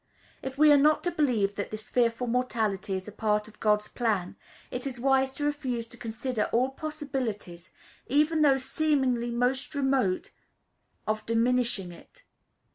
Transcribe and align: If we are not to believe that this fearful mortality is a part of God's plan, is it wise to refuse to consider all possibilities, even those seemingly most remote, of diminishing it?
If 0.41 0.57
we 0.57 0.71
are 0.71 0.77
not 0.79 1.03
to 1.03 1.11
believe 1.11 1.53
that 1.53 1.69
this 1.69 1.91
fearful 1.91 2.25
mortality 2.25 2.95
is 2.95 3.07
a 3.07 3.11
part 3.11 3.47
of 3.47 3.59
God's 3.59 3.87
plan, 3.87 4.35
is 4.71 4.87
it 4.87 4.97
wise 4.97 5.31
to 5.33 5.45
refuse 5.45 5.85
to 5.89 5.95
consider 5.95 6.45
all 6.45 6.71
possibilities, 6.71 7.69
even 8.07 8.41
those 8.41 8.65
seemingly 8.65 9.29
most 9.29 9.75
remote, 9.75 10.31
of 11.05 11.23
diminishing 11.27 11.91
it? 11.91 12.25